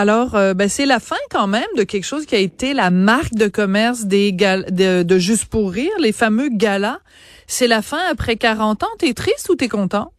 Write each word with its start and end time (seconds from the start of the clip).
Alors, 0.00 0.34
euh, 0.34 0.54
ben, 0.54 0.66
c'est 0.66 0.86
la 0.86 0.98
fin 0.98 1.18
quand 1.30 1.46
même 1.46 1.68
de 1.76 1.82
quelque 1.82 2.04
chose 2.04 2.24
qui 2.24 2.34
a 2.34 2.38
été 2.38 2.72
la 2.72 2.90
marque 2.90 3.34
de 3.34 3.48
commerce 3.48 4.06
des 4.06 4.32
gal 4.32 4.64
de, 4.70 5.02
de 5.02 5.18
Juste 5.18 5.44
pour 5.44 5.70
rire, 5.70 5.92
les 5.98 6.12
fameux 6.12 6.48
galas. 6.48 7.00
C'est 7.46 7.66
la 7.66 7.82
fin 7.82 8.00
après 8.10 8.36
40 8.36 8.82
ans. 8.82 8.88
T'es 8.98 9.12
triste 9.12 9.50
ou 9.50 9.56
t'es 9.56 9.68
content? 9.68 10.14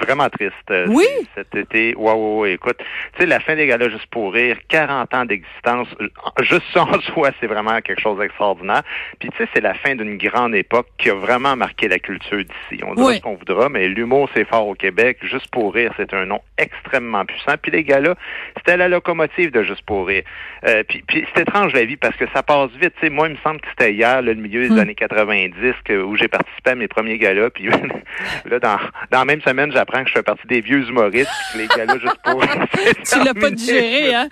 Vraiment 0.00 0.28
triste. 0.28 0.52
euh, 0.70 0.86
Oui. 0.88 1.04
Cet 1.34 1.54
été, 1.54 1.94
ouais, 1.94 2.12
ouais, 2.12 2.52
écoute, 2.54 2.78
tu 2.78 3.20
sais, 3.20 3.26
la 3.26 3.40
fin 3.40 3.54
des 3.56 3.66
galas 3.66 3.88
juste 3.88 4.06
pour 4.06 4.32
rire, 4.32 4.56
40 4.68 5.14
ans 5.14 5.24
d'existence, 5.24 5.88
euh, 6.00 6.08
juste 6.40 6.64
ça 6.72 6.82
en 6.84 7.00
soi, 7.14 7.30
c'est 7.40 7.46
vraiment 7.46 7.80
quelque 7.80 8.00
chose 8.00 8.18
d'extraordinaire. 8.18 8.82
Puis 9.18 9.28
tu 9.30 9.36
sais, 9.38 9.48
c'est 9.54 9.60
la 9.60 9.74
fin 9.74 9.94
d'une 9.94 10.16
grande 10.16 10.54
époque 10.54 10.86
qui 10.98 11.10
a 11.10 11.14
vraiment 11.14 11.56
marqué 11.56 11.88
la 11.88 11.98
culture 11.98 12.38
d'ici. 12.38 12.82
On 12.84 12.94
dira 12.94 13.08
Oui. 13.08 13.16
ce 13.16 13.20
qu'on 13.22 13.34
voudra, 13.34 13.68
mais 13.68 13.88
l'humour, 13.88 14.28
c'est 14.34 14.46
fort 14.48 14.66
au 14.68 14.74
Québec. 14.74 15.18
Juste 15.22 15.48
pour 15.50 15.74
rire, 15.74 15.92
c'est 15.96 16.12
un 16.14 16.26
nom 16.26 16.40
extrêmement 16.58 17.24
puissant. 17.24 17.54
Puis 17.60 17.70
les 17.70 17.84
galas, 17.84 18.14
c'était 18.56 18.76
la 18.76 18.88
locomotive 18.88 19.50
de 19.52 19.62
Juste 19.62 19.82
pour 19.86 20.06
rire. 20.08 20.22
Euh, 20.66 20.82
puis 20.88 21.04
puis 21.06 21.24
c'est 21.34 21.42
étrange 21.42 21.72
la 21.74 21.84
vie 21.84 21.96
parce 21.96 22.16
que 22.16 22.24
ça 22.34 22.42
passe 22.42 22.70
vite. 22.80 22.94
Tu 22.98 23.06
sais, 23.06 23.10
moi, 23.10 23.28
il 23.28 23.34
me 23.34 23.38
semble 23.44 23.60
que 23.60 23.68
c'était 23.70 23.92
hier, 23.92 24.22
là, 24.22 24.32
le 24.32 24.34
milieu 24.34 24.62
des 24.62 24.70
Hmm. 24.74 24.78
années 24.78 24.94
90, 24.94 25.54
que, 25.84 26.02
où 26.02 26.16
j'ai 26.16 26.28
participé 26.28 26.70
à 26.70 26.74
mes 26.74 26.88
premiers 26.88 27.18
galas. 27.18 27.50
Puis 27.50 27.68
là, 28.46 28.58
dans, 28.58 28.76
dans 29.10 29.18
la 29.20 29.24
même 29.24 29.40
semaine, 29.42 29.70
que 29.90 30.08
je 30.08 30.12
fais 30.14 30.22
partie 30.22 30.46
des 30.48 30.60
vieux 30.60 30.86
humoristes. 30.88 31.28
les 31.56 31.66
galas 31.66 31.98
juste 31.98 32.16
pour 32.24 32.40
Tu 33.10 33.24
l'as 33.24 33.34
pas 33.34 33.50
digéré, 33.50 34.14
hein? 34.14 34.28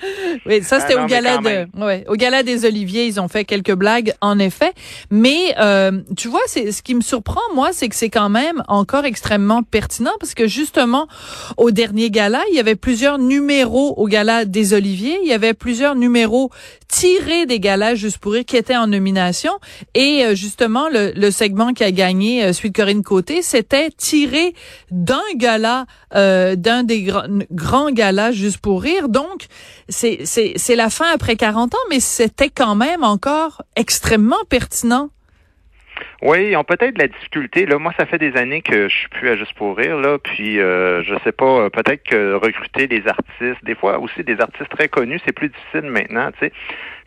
Oui, 0.46 0.62
ça 0.62 0.80
c'était 0.80 0.94
Ah 0.94 1.00
non, 1.00 1.04
au 1.04 1.08
gala 1.08 1.38
de, 1.38 1.84
ouais, 1.84 2.04
au 2.08 2.14
gala 2.14 2.42
des 2.42 2.64
Oliviers, 2.64 3.06
ils 3.06 3.20
ont 3.20 3.28
fait 3.28 3.44
quelques 3.44 3.74
blagues, 3.74 4.12
en 4.20 4.38
effet. 4.38 4.72
Mais 5.10 5.54
euh, 5.58 6.00
tu 6.16 6.28
vois, 6.28 6.40
c'est 6.46 6.72
ce 6.72 6.82
qui 6.82 6.94
me 6.94 7.00
surprend 7.00 7.40
moi, 7.54 7.70
c'est 7.72 7.88
que 7.88 7.96
c'est 7.96 8.10
quand 8.10 8.28
même 8.28 8.62
encore 8.68 9.04
extrêmement 9.04 9.62
pertinent 9.62 10.12
parce 10.20 10.34
que 10.34 10.46
justement 10.46 11.08
au 11.56 11.70
dernier 11.70 12.10
gala, 12.10 12.42
il 12.50 12.56
y 12.56 12.60
avait 12.60 12.76
plusieurs 12.76 13.18
numéros 13.18 13.94
au 13.96 14.06
gala 14.06 14.44
des 14.44 14.74
Oliviers, 14.74 15.18
il 15.22 15.28
y 15.28 15.32
avait 15.32 15.54
plusieurs 15.54 15.94
numéros 15.94 16.50
tirés 16.88 17.46
des 17.46 17.60
galas 17.60 17.94
juste 17.94 18.18
pour 18.18 18.32
rire 18.32 18.44
qui 18.46 18.56
étaient 18.56 18.76
en 18.76 18.86
nomination 18.86 19.52
et 19.94 20.24
euh, 20.24 20.34
justement 20.34 20.88
le, 20.88 21.12
le 21.14 21.30
segment 21.30 21.72
qui 21.72 21.84
a 21.84 21.90
gagné 21.90 22.44
euh, 22.44 22.52
de 22.52 22.72
Corinne 22.72 23.02
Côté, 23.02 23.42
c'était 23.42 23.90
tiré 23.90 24.54
d'un 24.90 25.22
gala 25.38 25.86
euh, 26.14 26.56
d'un 26.56 26.82
des 26.82 27.02
grands, 27.04 27.26
grands 27.50 27.90
galas 27.90 28.32
juste 28.32 28.58
pour 28.58 28.82
rire. 28.82 29.08
Donc 29.08 29.46
c'est 29.88 30.76
la 30.76 30.90
fin 30.90 31.06
après 31.14 31.36
40 31.36 31.74
ans 31.74 31.78
mais 31.90 32.00
c'était 32.00 32.50
quand 32.50 32.74
même 32.74 33.02
encore 33.04 33.62
extrêmement 33.76 34.44
pertinent. 34.50 35.08
Oui, 36.22 36.48
ils 36.50 36.56
ont 36.56 36.64
peut-être 36.64 36.94
de 36.94 37.00
la 37.00 37.08
difficulté. 37.08 37.64
Là, 37.64 37.78
moi, 37.78 37.92
ça 37.96 38.04
fait 38.06 38.18
des 38.18 38.36
années 38.36 38.60
que 38.62 38.88
je 38.88 38.96
suis 38.96 39.08
plus 39.08 39.28
à 39.28 39.36
juste 39.36 39.54
pour 39.54 39.76
rire. 39.76 39.96
Là, 39.98 40.18
puis 40.18 40.58
euh, 40.60 41.02
je 41.04 41.14
sais 41.22 41.32
pas. 41.32 41.60
euh, 41.60 41.70
Peut-être 41.70 42.02
que 42.02 42.34
recruter 42.34 42.88
des 42.88 43.06
artistes, 43.06 43.64
des 43.64 43.76
fois 43.76 43.98
aussi 44.00 44.24
des 44.24 44.40
artistes 44.40 44.68
très 44.70 44.88
connus, 44.88 45.20
c'est 45.24 45.32
plus 45.32 45.48
difficile 45.48 45.90
maintenant. 45.90 46.30
Tu 46.32 46.46
sais. 46.46 46.52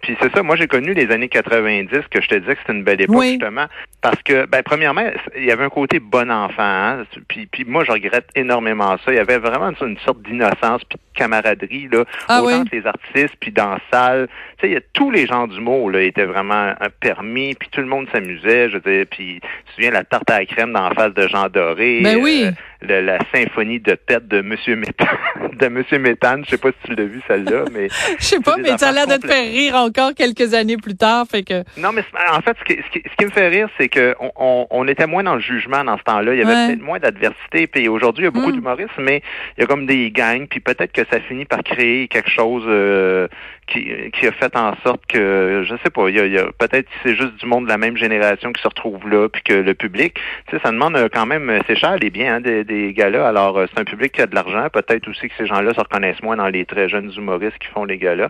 Puis 0.01 0.17
c'est 0.21 0.33
ça. 0.35 0.41
Moi, 0.43 0.55
j'ai 0.55 0.67
connu 0.67 0.93
les 0.93 1.11
années 1.11 1.29
90 1.29 1.89
que 2.09 2.21
je 2.21 2.27
te 2.27 2.35
disais 2.35 2.55
que 2.55 2.61
c'était 2.61 2.73
une 2.73 2.83
belle 2.83 3.01
époque 3.01 3.15
Oui. 3.17 3.31
justement 3.39 3.65
parce 4.01 4.21
que, 4.23 4.47
ben, 4.47 4.63
premièrement, 4.63 5.03
il 5.37 5.45
y 5.45 5.51
avait 5.51 5.63
un 5.63 5.69
côté 5.69 5.99
bon 5.99 6.31
enfant. 6.31 6.63
Hein? 6.63 7.03
Puis, 7.27 7.45
puis 7.45 7.65
moi, 7.65 7.83
je 7.83 7.91
regrette 7.91 8.27
énormément 8.35 8.97
ça. 9.05 9.11
Il 9.11 9.15
y 9.15 9.19
avait 9.19 9.37
vraiment 9.37 9.71
une, 9.81 9.97
sorte 9.99 10.21
d'innocence 10.23 10.83
puis 10.85 10.97
de 10.97 11.17
camaraderie 11.19 11.87
là, 11.91 12.03
Ah 12.27 12.41
autant 12.41 12.47
oui? 12.47 12.53
entre 12.55 12.75
les 12.75 12.85
artistes 12.87 13.35
puis 13.39 13.51
dans 13.51 13.69
la 13.71 13.79
salle. 13.91 14.27
Tu 14.57 14.61
sais, 14.61 14.67
il 14.69 14.73
y 14.73 14.77
a 14.77 14.81
tous 14.93 15.11
les 15.11 15.27
genres 15.27 15.47
d'humour 15.47 15.91
là 15.91 16.01
étaient 16.01 16.25
vraiment 16.25 16.73
euh, 16.81 16.89
permis. 16.99 17.53
Puis 17.53 17.69
tout 17.71 17.81
le 17.81 17.87
monde 17.87 18.07
s'amusait. 18.11 18.69
Je 18.69 18.77
veux 18.77 18.91
dire, 18.91 19.05
puis 19.09 19.39
tu 19.39 19.41
te 19.41 19.71
souviens 19.75 19.91
la 19.91 20.03
tarte 20.03 20.29
à 20.31 20.39
la 20.39 20.45
crème 20.45 20.73
dans 20.73 20.89
la 20.89 20.95
face 20.95 21.13
de 21.13 21.27
Jean 21.27 21.47
Doré. 21.49 22.01
Ben 22.03 22.17
oui. 22.17 22.45
euh, 22.47 22.51
le- 22.81 23.01
la 23.01 23.19
symphonie 23.33 23.79
de 23.79 23.93
tête 23.95 24.27
de 24.27 24.41
Monsieur 24.41 24.75
Méthane. 24.75 25.07
de 25.59 25.67
Monsieur 25.67 25.99
Méthane. 25.99 26.43
Je 26.45 26.51
sais 26.51 26.57
pas 26.57 26.69
si 26.71 26.89
tu 26.89 26.95
l'as 26.95 27.03
vu 27.05 27.21
celle-là, 27.27 27.65
mais 27.73 27.87
Je 28.19 28.23
sais 28.25 28.39
pas 28.39 28.57
mais 28.57 28.77
ça 28.77 28.89
a 28.89 28.91
l'air 28.91 29.07
de 29.07 29.15
te 29.17 29.27
faire 29.27 29.43
rire 29.51 29.75
encore 29.75 30.13
quelques 30.15 30.53
années 30.53 30.77
plus 30.77 30.95
tard 30.95 31.25
fait 31.29 31.43
que 31.43 31.63
Non, 31.79 31.91
mais 31.93 32.03
en 32.31 32.41
fait, 32.41 32.55
ce 32.59 32.63
qui, 32.73 32.81
ce 32.81 32.89
qui- 32.99 33.03
ce 33.09 33.15
qui 33.17 33.25
me 33.25 33.31
fait 33.31 33.47
rire, 33.49 33.69
c'est 33.79 33.87
que 33.89 34.15
on, 34.19 34.31
on, 34.35 34.67
on 34.71 34.87
était 34.87 35.07
moins 35.07 35.23
dans 35.23 35.35
le 35.35 35.41
jugement 35.41 35.83
dans 35.83 35.97
ce 35.97 36.03
temps-là. 36.03 36.33
Il 36.33 36.39
y 36.39 36.43
avait 36.43 36.51
Ouais. 36.53 36.67
peut-être 36.67 36.81
moins 36.81 36.99
d'adversité. 36.99 37.67
Puis 37.67 37.87
aujourd'hui, 37.87 38.23
il 38.23 38.25
y 38.25 38.27
a 38.27 38.31
beaucoup 38.31 38.49
Mm. 38.49 38.53
d'humoristes, 38.53 38.91
mais 38.99 39.21
il 39.57 39.61
y 39.61 39.63
a 39.63 39.67
comme 39.67 39.85
des 39.85 40.11
gangs. 40.11 40.47
Puis 40.49 40.59
peut-être 40.59 40.91
que 40.91 41.01
ça 41.11 41.19
finit 41.21 41.45
par 41.45 41.63
créer 41.63 42.07
quelque 42.07 42.29
chose 42.29 42.63
euh, 42.67 43.27
qui, 43.67 44.11
qui 44.11 44.27
a 44.27 44.31
fait 44.31 44.55
en 44.55 44.75
sorte 44.83 45.05
que, 45.07 45.63
je 45.65 45.75
sais 45.83 45.89
pas, 45.89 46.09
il 46.09 46.15
y 46.15 46.19
a, 46.19 46.25
y 46.25 46.37
a 46.37 46.45
peut-être 46.57 46.87
c'est 47.03 47.15
juste 47.15 47.35
du 47.35 47.45
monde 47.45 47.65
de 47.65 47.69
la 47.69 47.77
même 47.77 47.97
génération 47.97 48.51
qui 48.51 48.61
se 48.61 48.67
retrouve 48.67 49.09
là, 49.09 49.29
puis 49.29 49.41
que 49.43 49.53
le 49.53 49.73
public, 49.73 50.15
tu 50.47 50.55
sais, 50.55 50.61
ça 50.61 50.71
demande 50.71 50.95
euh, 50.95 51.09
quand 51.11 51.25
même, 51.25 51.49
euh, 51.49 51.59
c'est 51.67 51.75
cher 51.75 51.95
les 51.97 52.09
biens 52.09 52.35
hein, 52.35 52.41
des, 52.41 52.63
des 52.63 52.93
galas. 52.93 53.27
Alors 53.27 53.57
euh, 53.57 53.65
c'est 53.71 53.79
un 53.79 53.85
public 53.85 54.11
qui 54.11 54.21
a 54.21 54.27
de 54.27 54.35
l'argent. 54.35 54.67
Peut-être 54.71 55.07
aussi 55.07 55.29
que 55.29 55.35
ces 55.37 55.45
gens-là 55.45 55.73
se 55.73 55.79
reconnaissent 55.79 56.21
moins 56.21 56.35
dans 56.35 56.47
les 56.47 56.65
très 56.65 56.89
jeunes 56.89 57.11
humoristes 57.15 57.57
qui 57.59 57.67
font 57.67 57.85
les 57.85 57.97
galas. 57.97 58.29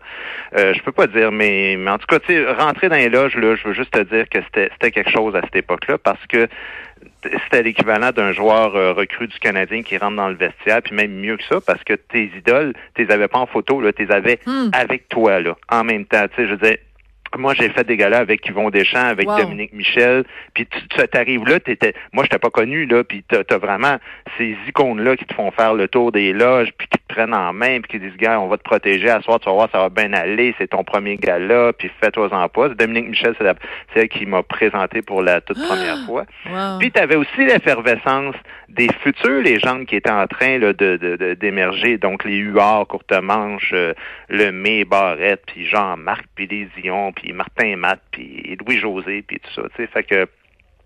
Euh, 0.58 0.74
je 0.74 0.82
peux 0.82 0.92
pas 0.92 1.08
dire, 1.08 1.32
mais, 1.32 1.76
mais 1.78 1.92
en 1.92 1.98
tout 1.98 2.08
cas, 2.08 2.20
tu 2.20 2.34
sais, 2.34 2.52
rentrer 2.52 2.90
dans 2.90 2.98
les 2.98 3.10
loges, 3.10 3.36
là, 3.36 3.56
je 3.56 3.68
veux 3.68 3.74
juste 3.74 3.92
te 3.92 4.02
dire 4.02 4.30
que 4.30 4.40
c'était 4.54 4.92
quelque 4.92 5.10
chose 5.10 5.36
à 5.36 5.42
cette 5.42 5.56
époque-là 5.56 5.98
parce 5.98 6.26
que 6.28 6.48
c'était 7.24 7.64
l'équivalent 7.64 8.12
d'un 8.12 8.32
joueur 8.32 8.76
euh, 8.76 8.94
recru 8.94 9.28
du 9.28 9.38
Canadien 9.40 9.84
qui 9.84 9.98
rentre 9.98 10.16
dans 10.16 10.30
le 10.30 10.36
vestiaire, 10.36 10.82
puis 10.82 10.96
même 10.96 11.12
mieux 11.12 11.38
que 11.38 11.44
ça, 11.44 11.60
parce 11.62 11.84
que 11.84 11.94
tes 11.94 12.32
idoles, 12.38 12.74
tu 12.96 13.06
les 13.06 13.12
avais 13.14 13.28
pas 13.28 13.40
en 13.40 13.46
photo, 13.46 13.82
là, 13.82 13.92
tu 13.94 14.06
les 14.06 14.12
avais 14.12 14.40
Hmm. 14.46 14.70
avec 14.74 15.08
toi, 15.10 15.40
là, 15.40 15.56
en 15.70 15.84
même 15.84 16.06
temps. 16.06 16.26
Tu 16.30 16.36
sais, 16.36 16.48
je 16.48 16.52
veux 16.52 16.58
dire, 16.58 16.78
moi, 17.38 17.54
j'ai 17.54 17.70
fait 17.70 17.84
des 17.86 17.98
galas 17.98 18.20
avec 18.20 18.46
Yvon 18.48 18.70
Deschamps, 18.70 19.06
avec 19.06 19.28
Wow. 19.28 19.38
Dominique 19.42 19.74
Michel, 19.74 20.24
puis 20.54 20.66
tu 20.66 20.80
tu- 20.88 21.08
t'arrives 21.08 21.46
là, 21.46 21.60
t'étais, 21.60 21.94
moi, 22.14 22.24
j'étais 22.24 22.40
pas 22.40 22.50
connu, 22.50 22.86
là, 22.86 23.04
puis 23.04 23.24
t'as 23.28 23.42
as 23.50 23.58
vraiment 23.58 23.98
ces 24.38 24.56
icônes-là 24.68 25.16
qui 25.16 25.26
te 25.26 25.34
font 25.34 25.52
faire 25.52 25.74
le 25.74 25.88
tour 25.88 26.12
des 26.12 26.34
loges, 26.34 26.70
puis 26.78 26.88
qui 26.88 26.98
te 27.00 27.14
prennent 27.14 27.34
en 27.34 27.52
main, 27.54 27.80
puis 27.82 27.92
qui 27.92 28.00
disent, 28.00 28.18
gars, 28.18 28.40
on 28.40 28.48
va 28.48 28.58
te 28.58 28.64
protéger, 28.64 29.10
à 29.10 29.22
soir, 29.22 29.40
tu 29.40 29.46
vas 29.50 29.54
voir, 29.56 29.70
ça 29.72 29.80
va 29.80 29.90
bien 29.90 30.12
aller, 30.14 30.54
c'est 30.58 30.68
ton 30.68 30.84
premier 30.84 31.18
gala, 31.18 31.74
puis 31.74 31.90
fais-toi-en 32.02 32.50
pas. 32.50 32.70
Dominique 32.70 33.10
Michel, 33.10 33.36
c'est 33.38 33.44
la- 33.44 33.56
c'est 33.94 34.02
elle 34.02 34.10
qui 34.10 34.26
m'a 34.26 34.44
présenté 34.44 35.02
pour 35.02 35.22
la 35.22 35.42
toute 35.42 35.58
première 35.66 36.06
fois. 36.06 36.24
wow. 36.50 36.80
Puis 36.80 36.92
tu 36.92 37.00
avais 37.00 37.16
aussi 37.16 37.38
l'effervescence 37.46 38.36
des 38.70 38.88
futures 39.04 39.42
légendes 39.42 39.86
qui 39.86 39.96
étaient 39.98 40.10
en 40.12 40.28
train 40.28 40.58
là, 40.58 40.72
de, 40.74 41.34
d'émerger, 41.40 41.98
donc 41.98 42.24
les 42.24 42.38
Huards, 42.38 42.88
Courtemanche, 42.88 43.72
euh, 43.74 43.94
le 44.30 44.52
May, 44.52 44.86
Barrette, 44.86 45.44
puis 45.46 45.66
Jean-Marc, 45.66 46.26
puis 46.36 46.48
les 46.48 46.68
Dion, 46.82 47.12
puis 47.22 47.34
Martin 47.34 47.76
Matt, 47.78 48.02
puis 48.12 48.58
Louis-José, 48.60 49.22
puis 49.22 49.40
tout 49.40 49.54
ça. 49.54 49.64
tu 49.76 49.78
sais. 49.78 49.88
Fait 49.88 50.04
que 50.04 50.28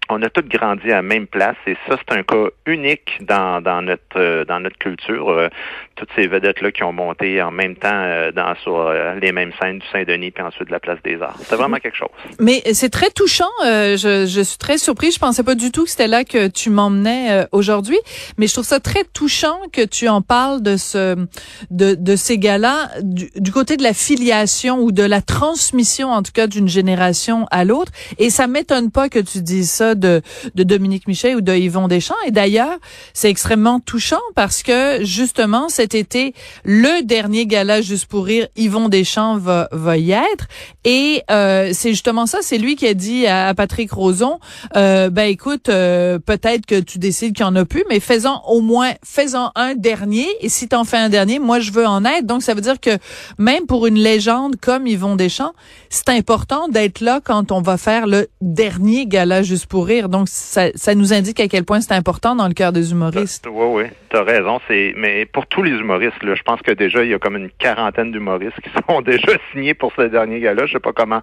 on 0.10 0.22
a 0.22 0.30
tous 0.30 0.44
grandi 0.48 0.92
à 0.92 0.96
la 0.98 1.02
même 1.02 1.28
place 1.28 1.56
et 1.68 1.76
ça, 1.88 1.98
c'est 1.98 2.16
un 2.18 2.24
cas 2.24 2.50
unique 2.66 3.18
dans, 3.22 3.62
dans 3.62 3.82
notre 3.82 4.02
euh, 4.18 4.46
dans 4.46 4.60
notre 4.60 4.78
culture. 4.78 5.30
Euh, 5.30 5.50
toutes 5.96 6.10
ces 6.16 6.28
vedettes-là 6.28 6.72
qui 6.74 6.84
ont 6.84 6.92
monté 6.92 7.42
en 7.42 7.52
même 7.52 7.76
temps 7.78 7.88
euh, 7.94 8.32
dans 8.34 8.54
sur 8.64 8.78
euh, 8.78 9.16
les 9.22 9.32
mêmes 9.32 9.52
scènes 9.62 9.80
du 9.80 9.86
Saint-Denis 9.94 10.32
puis 10.32 10.44
ensuite 10.44 10.68
de 10.68 10.74
la 10.74 10.82
place 10.82 11.00
des 11.06 11.22
Arts. 11.22 11.38
C'est 11.42 11.56
vraiment 11.56 11.78
quelque 11.78 11.96
chose. 11.96 12.10
Mais 12.40 12.62
c'est 12.74 12.90
très 12.90 13.10
touchant. 13.12 13.46
euh, 13.66 13.96
je, 13.96 14.26
je 14.26 14.42
suis 14.42 14.58
très 14.58 14.78
surprise. 14.78 15.16
Je 15.16 15.20
pensais 15.20 15.44
pas 15.44 15.56
du 15.56 15.72
tout 15.72 15.86
que 15.86 15.90
c'était 15.90 16.10
là 16.10 16.26
que 16.26 16.48
tu 16.48 16.70
m'emmenais 16.70 17.32
euh, 17.32 17.46
aujourd'hui. 17.54 17.98
Mais 18.38 18.48
je 18.48 18.54
trouve 18.54 18.66
ça 18.66 18.82
très 18.82 19.06
touchant 19.06 19.58
que 19.72 19.86
tu 19.86 20.10
en 20.10 20.22
parles 20.22 20.62
de 20.62 20.76
ce, 20.76 21.16
de, 21.72 21.96
de 21.96 22.16
ces 22.18 22.38
gars-là 22.38 22.90
du, 23.02 23.30
du 23.38 23.52
côté 23.54 23.78
de 23.78 23.84
la 23.84 23.94
filiation 23.94 24.80
ou 24.80 24.92
de 24.92 25.04
la 25.04 25.22
transmission, 25.22 26.10
en 26.12 26.24
tout 26.24 26.34
cas, 26.34 26.48
d'une 26.48 26.68
génération 26.68 27.48
à 27.52 27.64
l'autre. 27.64 27.94
Et 28.18 28.30
ça 28.30 28.48
m'étonne 28.48 28.92
pas 28.92 29.08
que 29.08 29.20
tu 29.20 29.42
dises 29.42 29.72
ça 29.72 29.95
de, 29.96 30.22
de 30.54 30.64
Dominique 30.64 31.08
Michel 31.08 31.38
ou 31.38 31.42
de 31.42 31.54
Yvon 31.54 31.88
Deschamps. 31.88 32.16
Et 32.28 32.32
d'ailleurs, 32.32 32.78
c'est 33.14 33.30
extrêmement 33.30 33.80
touchant 33.80 34.22
parce 34.36 34.64
que 34.64 35.04
justement 35.04 35.70
cet 35.70 35.96
été, 35.96 36.34
le 36.64 37.04
dernier 37.04 37.46
gala 37.46 37.82
juste 37.82 38.06
pour 38.06 38.26
rire, 38.26 38.48
Yvon 38.56 38.90
Deschamps 38.90 39.38
va, 39.38 39.68
va 39.72 39.98
y 39.98 40.12
être. 40.12 40.48
Et 40.84 41.24
euh, 41.32 41.72
c'est 41.74 41.92
justement 41.92 42.26
ça, 42.26 42.40
c'est 42.42 42.58
lui 42.58 42.76
qui 42.76 42.88
a 42.88 42.94
dit 42.94 43.28
à, 43.28 43.48
à 43.48 43.54
Patrick 43.54 43.92
Roson, 43.92 44.40
euh, 44.76 45.10
ben 45.10 45.30
écoute, 45.30 45.70
euh, 45.70 46.20
peut-être 46.20 46.66
que 46.66 46.80
tu 46.80 47.00
décides 47.00 47.34
qu'il 47.34 47.46
y 47.46 47.48
en 47.48 47.56
a 47.56 47.66
plus, 47.66 47.84
mais 47.90 48.00
faisons 48.00 48.40
au 48.48 48.62
moins, 48.62 48.92
faisons 49.04 49.50
un 49.56 49.76
dernier. 49.76 50.28
Et 50.42 50.50
si 50.50 50.68
t'en 50.68 50.84
fais 50.84 50.98
un 50.98 51.10
dernier, 51.10 51.40
moi 51.40 51.60
je 51.60 51.72
veux 51.72 51.86
en 51.86 52.06
être. 52.06 52.26
Donc 52.26 52.44
ça 52.44 52.54
veut 52.54 52.62
dire 52.62 52.80
que 52.80 52.98
même 53.38 53.66
pour 53.66 53.88
une 53.88 53.98
légende 53.98 54.56
comme 54.58 54.88
Yvon 54.88 55.16
Deschamps, 55.16 55.54
c'est 55.90 56.10
important 56.10 56.68
d'être 56.68 57.02
là 57.02 57.20
quand 57.24 57.52
on 57.52 57.62
va 57.62 57.78
faire 57.78 58.08
le 58.08 58.28
dernier 58.42 59.06
gala 59.06 59.44
juste 59.44 59.68
pour 59.68 59.85
Donc, 59.86 60.28
ça, 60.28 60.68
ça 60.76 60.96
nous 60.96 61.14
indique 61.14 61.40
à 61.40 61.48
quel 61.48 61.64
point 61.64 61.80
c'est 61.82 61.94
important 61.94 62.36
dans 62.36 62.48
le 62.48 62.54
cœur 62.54 62.72
des 62.72 62.92
humoristes. 62.92 63.48
Oui, 63.50 63.66
oui, 63.70 63.84
tu 64.10 64.18
as 64.18 64.24
raison. 64.24 64.60
C'est 64.68 64.94
Mais 64.98 65.26
pour 65.26 65.46
tous 65.48 65.64
les 65.64 65.72
humoristes, 65.72 66.24
là, 66.24 66.36
je 66.36 66.44
pense 66.44 66.62
que 66.62 66.72
déjà, 66.72 67.04
il 67.04 67.12
y 67.12 67.14
a 67.14 67.20
comme 67.20 67.36
une 67.36 67.50
quarantaine 67.50 68.12
d'humoristes 68.12 68.60
qui 68.62 68.70
sont 68.90 69.02
déjà 69.02 69.34
signés 69.52 69.74
pour 69.74 69.92
ce 69.96 70.04
dernier 70.04 70.40
gala. 70.40 70.66
Je 70.66 70.74
sais 70.74 70.80
pas 70.80 70.94
comment 70.94 71.22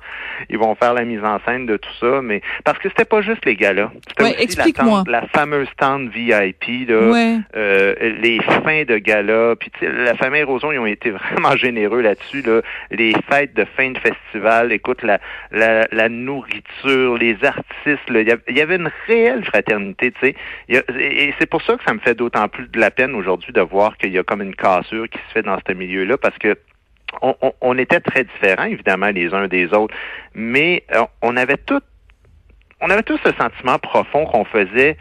ils 0.48 0.58
vont 0.58 0.74
faire 0.74 0.94
la 0.94 1.04
mise 1.04 1.22
en 1.24 1.38
scène 1.46 1.66
de 1.66 1.76
tout 1.76 1.92
ça, 2.00 2.20
mais 2.22 2.40
parce 2.64 2.78
que 2.78 2.88
c'était 2.88 3.04
pas 3.04 3.20
juste 3.20 3.44
les 3.44 3.56
galas. 3.56 3.90
C'était 4.08 4.22
ouais, 4.22 4.42
explique-moi. 4.42 5.04
La, 5.06 5.22
la, 5.22 5.26
fameuse 5.28 5.68
tente 5.76 6.08
VIP, 6.10 6.88
là, 6.88 7.10
ouais. 7.10 7.36
euh, 7.56 7.94
les 8.20 8.40
fins 8.64 8.84
de 8.84 8.98
gala. 8.98 9.54
Puis 9.56 9.70
la 9.82 10.14
famille 10.14 10.42
Roson, 10.44 10.72
ils 10.72 10.78
ont 10.78 10.86
été 10.86 11.10
vraiment 11.32 11.56
généreux 11.56 12.00
là-dessus. 12.00 12.42
Là. 12.42 12.60
Les 12.90 13.12
fêtes 13.30 13.54
de 13.54 13.64
fin 13.76 13.90
de 13.90 13.98
festival, 13.98 14.72
écoute, 14.72 15.02
la, 15.02 15.18
la, 15.50 15.86
la 15.90 16.08
nourriture, 16.08 17.16
les 17.16 17.36
artistes, 17.42 18.08
là, 18.08 18.20
il 18.20 18.28
y 18.28 18.30
avait 18.30 18.42
une 18.60 18.90
réelle 19.06 19.44
fraternité, 19.44 20.12
tu 20.12 20.20
sais. 20.20 20.36
Et 20.68 21.34
c'est 21.38 21.48
pour 21.48 21.62
ça 21.62 21.76
que 21.76 21.84
ça 21.84 21.94
me 21.94 22.00
fait 22.00 22.14
d'autant 22.14 22.48
plus 22.48 22.68
de 22.68 22.78
la 22.78 22.90
peine 22.90 23.14
aujourd'hui 23.14 23.52
de 23.52 23.60
voir 23.60 23.96
qu'il 23.96 24.12
y 24.12 24.18
a 24.18 24.22
comme 24.22 24.42
une 24.42 24.54
cassure 24.54 25.08
qui 25.08 25.18
se 25.18 25.32
fait 25.32 25.42
dans 25.42 25.58
ce 25.66 25.72
milieu-là, 25.72 26.16
parce 26.18 26.36
que 26.38 26.56
on, 27.60 27.76
était 27.76 28.00
très 28.00 28.24
différents, 28.24 28.64
évidemment, 28.64 29.08
les 29.08 29.34
uns 29.34 29.46
des 29.46 29.66
autres, 29.74 29.94
mais 30.34 30.82
on 31.20 31.36
avait 31.36 31.58
tout, 31.58 31.82
on 32.80 32.88
avait 32.88 33.02
tous 33.02 33.18
ce 33.24 33.32
sentiment 33.32 33.78
profond 33.78 34.24
qu'on 34.24 34.44
faisait 34.44 34.96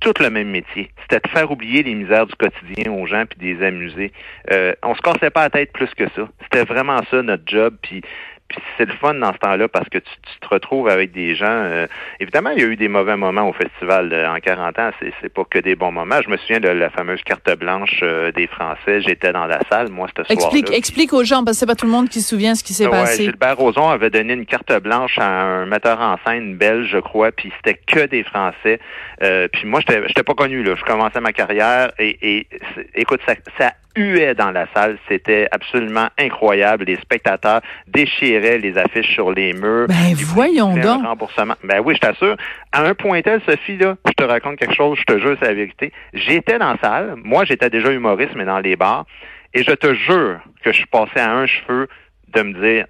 tout 0.00 0.12
le 0.20 0.30
même 0.30 0.50
métier. 0.50 0.90
C'était 1.02 1.26
de 1.26 1.28
faire 1.32 1.50
oublier 1.50 1.82
les 1.82 1.94
misères 1.94 2.26
du 2.26 2.34
quotidien 2.34 2.92
aux 2.92 3.06
gens 3.06 3.24
puis 3.26 3.38
de 3.38 3.58
les 3.58 3.66
amuser. 3.66 4.12
Euh, 4.52 4.74
on 4.82 4.94
se 4.94 5.00
cassait 5.00 5.30
pas 5.30 5.44
la 5.44 5.50
tête 5.50 5.72
plus 5.72 5.92
que 5.94 6.04
ça. 6.10 6.28
C'était 6.42 6.64
vraiment 6.64 7.00
ça 7.10 7.22
notre 7.22 7.44
job. 7.46 7.76
Puis 7.82 8.02
puis 8.48 8.58
c'est 8.76 8.84
le 8.84 8.92
fun 8.94 9.14
dans 9.14 9.32
ce 9.32 9.38
temps-là 9.38 9.68
parce 9.68 9.88
que 9.88 9.98
tu, 9.98 10.10
tu, 10.22 10.40
te 10.40 10.48
retrouves 10.48 10.88
avec 10.88 11.12
des 11.12 11.34
gens. 11.34 11.46
Euh, 11.48 11.86
évidemment, 12.20 12.50
il 12.50 12.60
y 12.60 12.64
a 12.64 12.68
eu 12.68 12.76
des 12.76 12.88
mauvais 12.88 13.16
moments 13.16 13.48
au 13.48 13.52
festival 13.52 14.12
euh, 14.12 14.30
en 14.30 14.38
40 14.38 14.78
ans. 14.78 14.90
C'est, 15.00 15.12
c'est 15.20 15.32
pas 15.32 15.44
que 15.44 15.58
des 15.58 15.74
bons 15.74 15.90
moments. 15.90 16.20
Je 16.22 16.30
me 16.30 16.36
souviens 16.36 16.60
de 16.60 16.68
la 16.68 16.90
fameuse 16.90 17.22
carte 17.22 17.50
blanche 17.58 18.00
euh, 18.02 18.30
des 18.32 18.46
Français. 18.46 19.00
J'étais 19.00 19.32
dans 19.32 19.46
la 19.46 19.60
salle, 19.70 19.88
moi, 19.90 20.06
ce 20.14 20.20
explique, 20.32 20.66
soir-là. 20.66 20.76
Explique 20.76 21.12
aux 21.12 21.24
gens, 21.24 21.42
parce 21.44 21.56
que 21.56 21.60
c'est 21.60 21.66
pas 21.66 21.74
tout 21.74 21.86
le 21.86 21.92
monde 21.92 22.08
qui 22.08 22.20
se 22.20 22.28
souvient 22.28 22.54
ce 22.54 22.62
qui 22.62 22.72
s'est 22.72 22.86
ouais, 22.86 22.92
passé. 22.92 23.24
Gilbert 23.24 23.56
Rozon 23.56 23.88
avait 23.88 24.10
donné 24.10 24.34
une 24.34 24.46
carte 24.46 24.72
blanche 24.80 25.18
à 25.18 25.26
un 25.26 25.66
metteur 25.66 26.00
en 26.00 26.16
scène 26.24 26.56
belge, 26.56 26.88
je 26.92 26.98
crois, 26.98 27.32
puis 27.32 27.52
c'était 27.56 27.80
que 27.86 28.06
des 28.06 28.22
Français. 28.22 28.78
Euh, 29.22 29.48
puis 29.52 29.66
moi, 29.66 29.80
j'étais, 29.80 30.06
j'étais 30.06 30.22
pas 30.22 30.34
connu, 30.34 30.62
là. 30.62 30.74
Je 30.76 30.84
commençais 30.84 31.20
ma 31.20 31.32
carrière 31.32 31.90
et, 31.98 32.16
et 32.22 32.46
écoute, 32.94 33.20
ça, 33.26 33.34
ça 33.58 33.72
huait 33.96 34.34
dans 34.34 34.50
la 34.50 34.66
salle. 34.74 34.98
C'était 35.08 35.48
absolument 35.50 36.08
incroyable. 36.18 36.84
Les 36.84 36.96
spectateurs 36.96 37.60
déchiraient 37.88 38.58
les 38.58 38.76
affiches 38.78 39.12
sur 39.14 39.32
les 39.32 39.52
murs. 39.52 39.86
Ben 39.88 40.14
voyons 40.14 40.76
donc. 40.76 41.04
Remboursement. 41.04 41.54
Ben 41.64 41.80
oui, 41.84 41.94
je 41.94 42.00
t'assure. 42.00 42.36
À 42.72 42.82
un 42.82 42.94
point 42.94 43.22
tel, 43.22 43.40
Sophie, 43.46 43.76
là, 43.76 43.96
je 44.06 44.12
te 44.12 44.24
raconte 44.24 44.56
quelque 44.56 44.74
chose, 44.74 44.98
je 44.98 45.04
te 45.04 45.18
jure, 45.18 45.36
c'est 45.40 45.48
la 45.48 45.54
vérité. 45.54 45.92
J'étais 46.12 46.58
dans 46.58 46.72
la 46.72 46.78
salle. 46.78 47.14
Moi, 47.16 47.44
j'étais 47.44 47.70
déjà 47.70 47.90
humoriste, 47.90 48.34
mais 48.36 48.44
dans 48.44 48.60
les 48.60 48.76
bars. 48.76 49.06
Et 49.54 49.62
je 49.62 49.72
te 49.72 49.94
jure 49.94 50.40
que 50.62 50.72
je 50.72 50.76
suis 50.76 50.86
passé 50.86 51.18
à 51.18 51.32
un 51.32 51.46
cheveu 51.46 51.88
de 52.28 52.42
me 52.42 52.52
dire, 52.52 52.86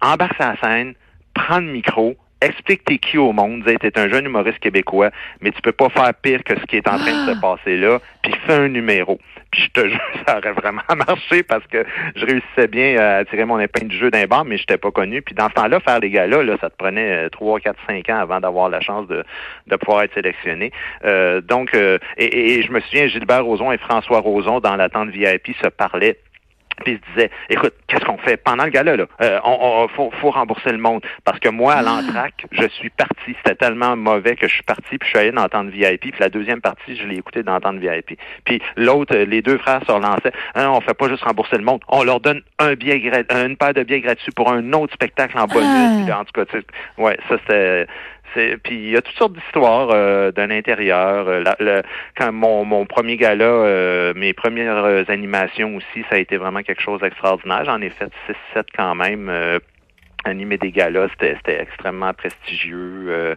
embarque 0.00 0.38
la 0.38 0.56
scène, 0.62 0.94
prends 1.34 1.58
le 1.58 1.72
micro, 1.72 2.16
explique 2.40 2.84
t'es 2.84 2.98
qui 2.98 3.18
au 3.18 3.32
monde, 3.32 3.62
tu 3.64 3.86
es 3.86 3.98
un 3.98 4.08
jeune 4.08 4.26
humoriste 4.26 4.58
québécois, 4.58 5.10
mais 5.40 5.50
tu 5.50 5.60
peux 5.60 5.72
pas 5.72 5.88
faire 5.88 6.12
pire 6.14 6.42
que 6.44 6.58
ce 6.58 6.64
qui 6.66 6.76
est 6.76 6.88
en 6.88 6.98
train 6.98 7.26
de 7.26 7.34
se 7.34 7.40
passer 7.40 7.76
là, 7.76 8.00
puis 8.22 8.34
fais 8.46 8.54
un 8.54 8.68
numéro. 8.68 9.18
Puis 9.50 9.64
je 9.64 9.80
te 9.80 9.88
jure, 9.88 10.00
ça 10.26 10.38
aurait 10.38 10.52
vraiment 10.52 10.82
marché 11.08 11.42
parce 11.42 11.66
que 11.66 11.84
je 12.16 12.24
réussissais 12.24 12.68
bien 12.68 12.98
à 12.98 13.24
tirer 13.24 13.44
mon 13.44 13.58
épingle 13.58 13.88
du 13.88 13.98
jeu 13.98 14.10
d'un 14.10 14.26
bar, 14.26 14.44
mais 14.44 14.56
j'étais 14.56 14.78
pas 14.78 14.90
connu. 14.90 15.22
Puis 15.22 15.34
dans 15.34 15.48
ce 15.48 15.54
temps-là, 15.54 15.80
faire 15.80 16.00
les 16.00 16.10
gars-là, 16.10 16.42
là, 16.42 16.56
ça 16.60 16.70
te 16.70 16.76
prenait 16.76 17.28
trois, 17.30 17.60
quatre, 17.60 17.80
cinq 17.86 18.08
ans 18.10 18.18
avant 18.18 18.40
d'avoir 18.40 18.68
la 18.68 18.80
chance 18.80 19.06
de, 19.08 19.24
de 19.66 19.76
pouvoir 19.76 20.02
être 20.02 20.14
sélectionné. 20.14 20.72
Euh, 21.04 21.40
donc, 21.40 21.74
euh, 21.74 21.98
et, 22.16 22.58
et, 22.58 22.62
je 22.62 22.70
me 22.72 22.80
souviens, 22.80 23.06
Gilbert 23.08 23.44
Rozon 23.44 23.72
et 23.72 23.78
François 23.78 24.20
Rozon, 24.20 24.60
dans 24.60 24.76
l'attente 24.76 25.10
VIP, 25.10 25.54
se 25.62 25.68
parlaient 25.68 26.18
puis 26.80 26.92
il 26.92 26.98
se 26.98 27.14
disait, 27.14 27.30
écoute, 27.48 27.74
qu'est-ce 27.86 28.04
qu'on 28.04 28.18
fait? 28.18 28.36
Pendant 28.36 28.64
le 28.64 28.70
gala 28.70 28.96
là 28.96 29.04
euh, 29.20 29.38
On, 29.44 29.58
on 29.60 29.88
faut, 29.88 30.10
faut, 30.20 30.30
rembourser 30.30 30.72
le 30.72 30.78
monde 30.78 31.02
parce 31.24 31.38
que 31.38 31.48
moi 31.48 31.74
à 31.74 31.82
l'entraque, 31.82 32.46
je 32.52 32.66
suis 32.68 32.90
parti. 32.90 33.36
C'était 33.44 33.54
tellement 33.54 33.96
mauvais 33.96 34.36
que 34.36 34.48
je 34.48 34.54
suis 34.54 34.62
parti 34.62 34.98
puis 34.98 35.00
je 35.02 35.08
suis 35.08 35.18
allé 35.18 35.32
dans 35.32 35.42
l'entente 35.42 35.68
VIP. 35.68 36.00
Puis 36.00 36.20
la 36.20 36.28
deuxième 36.28 36.60
partie, 36.60 36.96
je 36.96 37.06
l'ai 37.06 37.16
écouté 37.16 37.42
dans 37.42 37.52
l'entente 37.52 37.78
VIP. 37.78 38.18
Puis 38.44 38.60
l'autre, 38.76 39.16
les 39.16 39.42
deux 39.42 39.58
frères 39.58 39.80
se 39.86 39.92
relançaient. 39.92 40.32
Hein, 40.54 40.68
on 40.70 40.80
fait 40.80 40.94
pas 40.94 41.08
juste 41.08 41.24
rembourser 41.24 41.56
le 41.56 41.64
monde, 41.64 41.80
on 41.88 42.02
leur 42.02 42.20
donne 42.20 42.42
un 42.58 42.74
billet 42.74 43.00
une 43.00 43.56
paire 43.56 43.74
de 43.74 43.82
billets 43.82 44.00
gratuits 44.00 44.32
pour 44.32 44.50
un 44.50 44.72
autre 44.72 44.92
spectacle 44.94 45.38
en 45.38 45.46
bonus. 45.46 46.08
Ah. 46.10 46.20
En 46.20 46.24
tout 46.24 46.32
cas, 46.32 46.44
ouais, 46.98 47.18
ça 47.28 47.36
c'était 47.46 47.86
puis 48.34 48.76
il 48.76 48.90
y 48.90 48.96
a 48.96 49.02
toutes 49.02 49.16
sortes 49.16 49.32
d'histoires 49.32 49.90
euh, 49.92 50.32
de 50.32 50.42
l'intérieur. 50.42 51.26
Euh, 51.28 51.82
quand 52.16 52.32
mon, 52.32 52.64
mon 52.64 52.86
premier 52.86 53.16
gala, 53.16 53.44
euh, 53.44 54.12
mes 54.14 54.32
premières 54.32 55.08
animations 55.10 55.76
aussi, 55.76 56.04
ça 56.08 56.16
a 56.16 56.18
été 56.18 56.36
vraiment 56.36 56.62
quelque 56.62 56.82
chose 56.82 57.00
d'extraordinaire. 57.00 57.64
J'en 57.64 57.80
ai 57.80 57.90
fait 57.90 58.10
6-7 58.54 58.64
quand 58.76 58.94
même. 58.94 59.28
Euh, 59.28 59.58
animer 60.24 60.58
des 60.58 60.70
galas, 60.70 61.08
c'était 61.20 61.60
extrêmement 61.60 62.12
prestigieux. 62.12 63.06
Euh, 63.08 63.34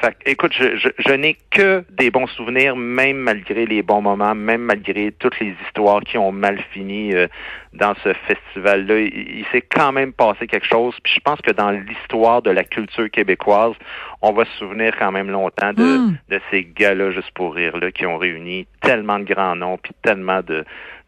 fait, 0.00 0.16
écoute, 0.26 0.52
je, 0.52 0.76
je, 0.76 0.88
je 0.98 1.12
n'ai 1.12 1.36
que 1.50 1.84
des 1.90 2.10
bons 2.10 2.26
souvenirs, 2.26 2.76
même 2.76 3.16
malgré 3.16 3.66
les 3.66 3.82
bons 3.82 4.02
moments, 4.02 4.34
même 4.34 4.62
malgré 4.62 5.12
toutes 5.12 5.38
les 5.40 5.54
histoires 5.66 6.00
qui 6.02 6.18
ont 6.18 6.32
mal 6.32 6.60
fini 6.72 7.14
euh, 7.14 7.26
dans 7.72 7.94
ce 8.04 8.12
festival-là. 8.12 8.98
Il, 8.98 9.38
il 9.38 9.46
s'est 9.52 9.62
quand 9.62 9.92
même 9.92 10.12
passé 10.12 10.46
quelque 10.46 10.66
chose. 10.66 10.94
Puis 11.02 11.14
je 11.16 11.20
pense 11.20 11.40
que 11.40 11.50
dans 11.50 11.70
l'histoire 11.70 12.42
de 12.42 12.50
la 12.50 12.64
culture 12.64 13.10
québécoise, 13.10 13.74
on 14.22 14.32
va 14.32 14.44
se 14.44 14.52
souvenir 14.58 14.94
quand 14.98 15.12
même 15.12 15.30
longtemps 15.30 15.72
de, 15.72 15.82
mm. 15.82 16.16
de 16.30 16.40
ces 16.50 16.64
galas 16.64 17.10
juste 17.10 17.30
pour 17.32 17.54
rire 17.54 17.76
là 17.76 17.90
qui 17.92 18.06
ont 18.06 18.18
réuni 18.18 18.66
tellement 18.80 19.18
de 19.18 19.24
grands 19.24 19.56
noms 19.56 19.78
puis 19.78 19.92
tellement 20.02 20.40
de 20.42 20.64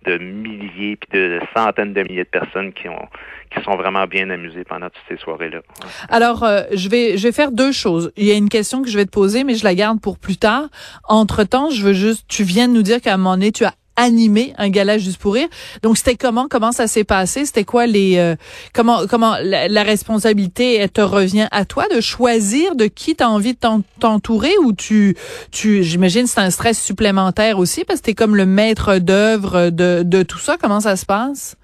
de 0.08 0.18
milliers 0.18 0.96
puis 0.96 1.08
de 1.12 1.40
centaines 1.54 1.92
de 1.92 2.02
milliers 2.02 2.24
de 2.24 2.28
personnes 2.28 2.72
qui 2.72 2.88
ont 2.88 3.06
qui 3.54 3.62
sont 3.64 3.76
vraiment 3.76 4.06
bien 4.06 4.28
amusées 4.28 4.64
pendant 4.64 4.90
toutes 4.90 5.04
ces 5.08 5.16
soirées-là. 5.16 5.60
Alors, 6.10 6.42
euh, 6.42 6.62
je 6.72 6.88
vais 6.88 7.16
je 7.16 7.22
vais 7.22 7.32
faire 7.32 7.50
deux 7.50 7.72
choses. 7.72 8.12
Il 8.16 8.24
y 8.24 8.30
a 8.30 8.34
une 8.34 8.48
question 8.48 8.82
que 8.82 8.88
je 8.88 8.96
vais 8.96 9.06
te 9.06 9.10
poser, 9.10 9.44
mais 9.44 9.54
je 9.54 9.64
la 9.64 9.74
garde 9.74 10.00
pour 10.00 10.18
plus 10.18 10.36
tard. 10.36 10.64
Entre 11.04 11.44
temps, 11.44 11.70
je 11.70 11.82
veux 11.82 11.94
juste, 11.94 12.24
tu 12.28 12.42
viens 12.42 12.68
de 12.68 12.74
nous 12.74 12.82
dire 12.82 13.00
qu'à 13.00 13.14
un 13.14 13.16
moment 13.16 13.34
donné, 13.34 13.52
tu 13.52 13.64
as 13.64 13.74
animé 13.98 14.54
un 14.56 14.70
gala 14.70 14.96
juste 14.96 15.18
pour 15.18 15.34
rire. 15.34 15.48
Donc 15.82 15.98
c'était 15.98 16.16
comment? 16.16 16.46
Comment 16.48 16.72
ça 16.72 16.86
s'est 16.86 17.04
passé? 17.04 17.44
C'était 17.44 17.64
quoi 17.64 17.86
les 17.86 18.16
euh, 18.16 18.36
comment 18.72 19.06
comment 19.06 19.36
la, 19.42 19.82
responsabilité 19.82 20.88
te 20.88 21.00
revient 21.00 21.48
à 21.50 21.64
toi 21.64 21.84
de 21.94 22.00
choisir 22.00 22.76
de 22.76 22.86
qui 22.86 23.16
tu 23.16 23.24
as 23.24 23.28
envie 23.28 23.54
de 23.54 23.58
t'entourer 23.98 24.52
ou 24.62 24.72
tu 24.72 25.16
tu 25.50 25.82
j'imagine 25.82 26.26
c'est 26.26 26.40
un 26.40 26.50
stress 26.50 26.80
supplémentaire 26.80 27.58
aussi 27.58 27.84
parce 27.84 28.00
que 28.00 28.06
tu 28.06 28.10
es 28.12 28.14
comme 28.14 28.36
le 28.36 28.46
maître 28.46 28.98
d'œuvre 28.98 29.70
de 29.70 30.02
de 30.04 30.22
tout 30.22 30.38
ça. 30.38 30.56
Comment 30.60 30.80
ça 30.80 30.96
se 30.96 31.04
passe? 31.04 31.57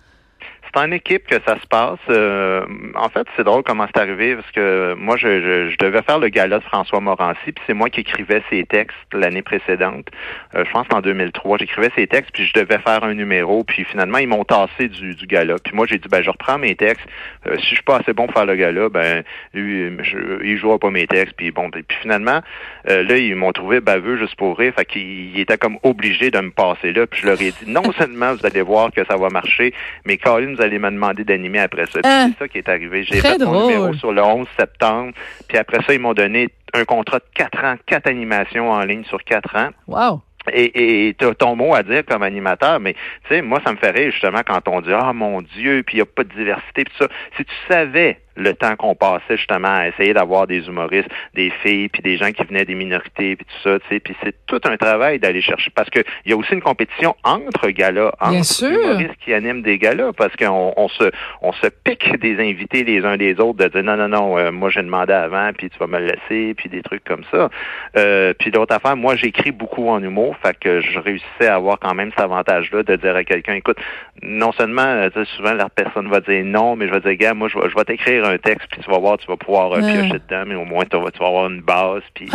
En 0.76 0.90
équipe 0.90 1.26
que 1.26 1.36
ça 1.46 1.58
se 1.60 1.66
passe. 1.66 1.98
Euh, 2.08 2.64
en 2.94 3.08
fait, 3.08 3.26
c'est 3.36 3.44
drôle 3.44 3.62
comment 3.62 3.86
c'est 3.86 4.00
arrivé 4.00 4.36
parce 4.36 4.50
que 4.52 4.94
moi, 4.94 5.16
je, 5.16 5.40
je, 5.40 5.70
je, 5.70 5.76
devais 5.78 6.02
faire 6.02 6.18
le 6.18 6.28
gala 6.28 6.58
de 6.58 6.64
François 6.64 7.00
Morancy, 7.00 7.52
puis 7.52 7.62
c'est 7.66 7.74
moi 7.74 7.90
qui 7.90 8.00
écrivais 8.00 8.42
ses 8.50 8.64
textes 8.64 8.96
l'année 9.12 9.42
précédente. 9.42 10.06
Euh, 10.54 10.64
je 10.64 10.70
pense 10.70 10.86
en 10.92 11.00
2003, 11.00 11.58
j'écrivais 11.58 11.90
ses 11.96 12.06
textes, 12.06 12.32
puis 12.32 12.46
je 12.46 12.52
devais 12.60 12.78
faire 12.78 13.04
un 13.04 13.14
numéro, 13.14 13.64
puis 13.64 13.84
finalement, 13.84 14.18
ils 14.18 14.28
m'ont 14.28 14.44
tassé 14.44 14.88
du, 14.88 15.14
du 15.14 15.26
gala. 15.26 15.56
Puis 15.62 15.74
moi, 15.74 15.86
j'ai 15.86 15.98
dit, 15.98 16.08
ben, 16.08 16.22
je 16.22 16.30
reprends 16.30 16.58
mes 16.58 16.74
textes. 16.74 17.06
Euh, 17.46 17.56
si 17.58 17.70
je 17.70 17.74
suis 17.74 17.82
pas 17.82 17.98
assez 17.98 18.12
bon 18.12 18.26
pour 18.26 18.34
faire 18.34 18.46
le 18.46 18.56
gala, 18.56 18.88
ben, 18.88 19.22
lui, 19.52 19.92
je, 20.02 20.42
il 20.44 20.56
jouera 20.58 20.78
pas 20.78 20.90
mes 20.90 21.06
textes. 21.06 21.34
Puis 21.36 21.50
bon, 21.50 21.70
puis 21.70 21.84
finalement, 22.00 22.40
euh, 22.88 23.02
là, 23.02 23.16
ils 23.16 23.36
m'ont 23.36 23.52
trouvé 23.52 23.80
baveux 23.80 24.16
juste 24.16 24.36
pour 24.36 24.58
rire. 24.58 24.72
Fait 24.76 24.84
qu'il 24.84 25.38
était 25.38 25.58
comme 25.58 25.78
obligé 25.82 26.30
de 26.30 26.40
me 26.40 26.50
passer 26.50 26.92
là. 26.92 27.06
Puis 27.06 27.20
je 27.22 27.26
leur 27.26 27.40
ai 27.40 27.50
dit, 27.50 27.64
non 27.66 27.82
seulement 27.98 28.34
vous 28.34 28.46
allez 28.46 28.62
voir 28.62 28.90
que 28.92 29.04
ça 29.04 29.16
va 29.16 29.28
marcher, 29.28 29.72
mais 30.04 30.16
Colin, 30.16 30.54
vous 30.54 30.62
allez 30.64 30.78
me 30.78 30.90
demander 30.90 31.24
d'animer 31.24 31.60
après 31.60 31.86
ça. 31.86 32.00
Hein? 32.04 32.30
C'est 32.32 32.38
ça 32.44 32.48
qui 32.48 32.58
est 32.58 32.68
arrivé. 32.68 33.04
J'ai 33.04 33.20
fait 33.20 33.38
mon 33.38 33.66
numéro 33.66 33.92
sur 33.94 34.12
le 34.12 34.22
11 34.22 34.46
septembre. 34.58 35.12
Puis 35.48 35.58
après 35.58 35.82
ça, 35.84 35.94
ils 35.94 36.00
m'ont 36.00 36.14
donné 36.14 36.48
un 36.72 36.84
contrat 36.84 37.18
de 37.18 37.24
quatre 37.34 37.64
ans, 37.64 37.76
quatre 37.86 38.08
animations 38.08 38.70
en 38.70 38.80
ligne 38.80 39.04
sur 39.04 39.22
quatre 39.22 39.54
ans. 39.56 39.70
Wow. 39.86 40.22
Et, 40.52 41.08
et 41.08 41.16
as 41.24 41.34
ton 41.34 41.56
mot 41.56 41.74
à 41.74 41.82
dire 41.82 42.04
comme 42.04 42.22
animateur, 42.22 42.78
mais 42.78 42.92
tu 42.92 43.00
sais, 43.30 43.42
moi, 43.42 43.60
ça 43.64 43.72
me 43.72 43.78
fait 43.78 43.90
rire 43.90 44.10
justement 44.10 44.40
quand 44.46 44.68
on 44.68 44.82
dit 44.82 44.92
Ah 44.92 45.12
mon 45.14 45.40
Dieu, 45.40 45.82
puis 45.86 45.96
il 45.96 45.98
n'y 45.98 46.02
a 46.02 46.06
pas 46.06 46.24
de 46.24 46.34
diversité, 46.34 46.84
puis 46.84 46.94
ça. 46.98 47.08
Si 47.36 47.44
tu 47.44 47.54
savais 47.66 48.18
le 48.36 48.54
temps 48.54 48.76
qu'on 48.76 48.94
passait 48.94 49.36
justement 49.36 49.74
à 49.74 49.88
essayer 49.88 50.12
d'avoir 50.12 50.46
des 50.46 50.66
humoristes, 50.66 51.08
des 51.34 51.50
filles, 51.62 51.88
puis 51.88 52.02
des 52.02 52.16
gens 52.16 52.32
qui 52.32 52.42
venaient 52.44 52.64
des 52.64 52.74
minorités, 52.74 53.36
puis 53.36 53.46
tout 53.46 53.68
ça, 53.68 53.78
tu 53.80 53.86
sais, 53.88 54.00
puis 54.00 54.14
c'est 54.22 54.34
tout 54.46 54.60
un 54.64 54.76
travail 54.76 55.18
d'aller 55.18 55.42
chercher, 55.42 55.70
parce 55.74 55.90
que 55.90 56.00
il 56.24 56.30
y 56.30 56.34
a 56.34 56.36
aussi 56.36 56.52
une 56.52 56.62
compétition 56.62 57.14
entre 57.22 57.68
galas, 57.70 58.12
entre 58.20 58.64
humoristes 58.64 59.16
qui 59.24 59.32
animent 59.32 59.62
des 59.62 59.78
galas, 59.78 60.12
parce 60.16 60.34
qu'on 60.36 60.72
on 60.76 60.88
se, 60.88 61.10
on 61.42 61.52
se 61.52 61.66
pique 61.84 62.18
des 62.20 62.38
invités 62.40 62.84
les 62.84 63.04
uns 63.04 63.16
des 63.16 63.38
autres, 63.40 63.58
de 63.58 63.68
dire 63.68 63.82
non, 63.82 63.96
non, 63.96 64.08
non, 64.08 64.38
euh, 64.38 64.50
moi 64.50 64.70
j'ai 64.70 64.82
demandé 64.82 65.12
avant, 65.12 65.50
puis 65.56 65.70
tu 65.70 65.78
vas 65.78 65.86
me 65.86 65.98
le 65.98 66.06
laisser, 66.06 66.54
puis 66.54 66.68
des 66.68 66.82
trucs 66.82 67.04
comme 67.04 67.24
ça. 67.30 67.50
Euh, 67.96 68.34
puis 68.38 68.50
d'autres 68.50 68.74
affaires, 68.74 68.96
moi 68.96 69.16
j'écris 69.16 69.52
beaucoup 69.52 69.88
en 69.88 70.02
humour, 70.02 70.36
fait 70.42 70.58
que 70.58 70.80
je 70.80 70.98
réussissais 70.98 71.46
à 71.46 71.56
avoir 71.56 71.78
quand 71.78 71.94
même 71.94 72.10
cet 72.10 72.20
avantage-là 72.20 72.82
de 72.82 72.96
dire 72.96 73.14
à 73.14 73.24
quelqu'un, 73.24 73.54
écoute, 73.54 73.78
non 74.22 74.52
seulement, 74.52 74.82
euh, 74.82 75.08
souvent 75.36 75.54
la 75.54 75.68
personne 75.68 76.08
va 76.08 76.20
dire 76.20 76.44
non, 76.44 76.76
mais 76.76 76.88
je 76.88 76.92
vais 76.92 77.00
dire, 77.00 77.14
gars, 77.14 77.34
moi 77.34 77.48
je 77.48 77.58
vais, 77.58 77.68
je 77.68 77.74
vais 77.74 77.84
t'écrire 77.84 78.23
écrire 78.24 78.34
un 78.34 78.38
texte, 78.38 78.68
puis 78.70 78.80
tu 78.82 78.90
vas 78.90 78.98
voir, 78.98 79.18
tu 79.18 79.26
vas 79.26 79.36
pouvoir 79.36 79.72
euh, 79.72 79.80
piocher 79.80 80.20
dedans, 80.28 80.44
mais 80.46 80.54
au 80.54 80.64
moins 80.64 80.84
tu 80.84 80.98
vas, 80.98 81.10
tu 81.10 81.18
vas 81.18 81.26
avoir 81.26 81.50
une 81.50 81.60
base. 81.60 82.02
Puis 82.14 82.28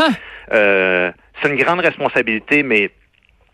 euh, 0.51 1.12
c'est 1.41 1.50
une 1.50 1.58
grande 1.58 1.79
responsabilité, 1.79 2.63
mais 2.63 2.91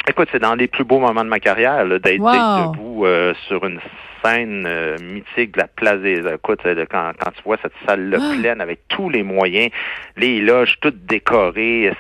écoute, 0.08 0.30
c'est 0.32 0.40
dans 0.40 0.56
les 0.56 0.68
plus 0.68 0.84
beaux 0.84 1.00
moments 1.00 1.24
de 1.24 1.30
ma 1.30 1.40
carrière 1.40 1.86
d'être 1.86 2.04
debout 2.04 3.06
euh, 3.06 3.34
sur 3.48 3.66
une 3.66 3.80
scène 4.24 4.66
euh, 4.68 4.98
mythique 5.00 5.54
de 5.54 5.60
la 5.60 5.68
place 5.68 6.02
des 6.02 6.20
écoute, 6.34 6.62
quand, 6.90 7.12
quand 7.20 7.32
tu 7.32 7.44
vois 7.44 7.58
cette 7.62 7.74
salle-là 7.88 8.18
ah. 8.20 8.36
pleine 8.40 8.62
avec 8.62 8.88
tous 8.88 9.10
les 9.10 9.24
moyens, 9.24 9.72
les 10.18 10.42
loges 10.42 10.78
toutes 10.82 11.06
décorées, 11.06 11.92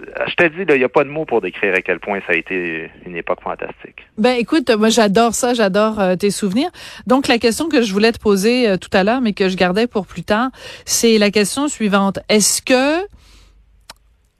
je 0.00 0.34
te 0.34 0.48
dis, 0.48 0.64
il 0.68 0.78
n'y 0.78 0.84
a 0.84 0.88
pas 0.88 1.04
de 1.04 1.08
mots 1.08 1.24
pour 1.24 1.40
décrire 1.40 1.74
à 1.74 1.80
quel 1.80 2.00
point 2.00 2.20
ça 2.26 2.32
a 2.32 2.36
été 2.36 2.90
une 3.06 3.16
époque 3.16 3.40
fantastique. 3.42 4.06
Ben 4.18 4.36
écoute, 4.38 4.70
moi 4.70 4.88
j'adore 4.88 5.34
ça, 5.34 5.54
j'adore 5.54 6.00
euh, 6.00 6.16
tes 6.16 6.30
souvenirs. 6.30 6.70
Donc 7.06 7.28
la 7.28 7.38
question 7.38 7.68
que 7.68 7.82
je 7.82 7.92
voulais 7.92 8.12
te 8.12 8.18
poser 8.18 8.68
euh, 8.68 8.76
tout 8.76 8.90
à 8.92 9.04
l'heure, 9.04 9.20
mais 9.20 9.32
que 9.32 9.48
je 9.48 9.56
gardais 9.56 9.86
pour 9.86 10.06
plus 10.06 10.24
tard, 10.24 10.50
c'est 10.84 11.18
la 11.18 11.30
question 11.30 11.68
suivante. 11.68 12.18
Est-ce 12.28 12.62
que 12.62 13.06